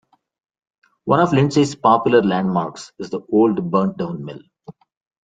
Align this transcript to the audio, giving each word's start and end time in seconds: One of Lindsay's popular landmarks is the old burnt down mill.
One 1.03 1.19
of 1.19 1.31
Lindsay's 1.31 1.75
popular 1.75 2.23
landmarks 2.23 2.91
is 2.97 3.11
the 3.11 3.19
old 3.31 3.69
burnt 3.69 3.97
down 3.97 4.25
mill. 4.25 4.39